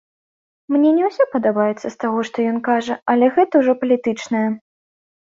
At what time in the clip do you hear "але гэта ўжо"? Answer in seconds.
3.15-3.81